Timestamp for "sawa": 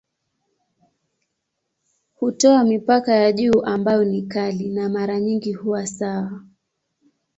5.87-6.43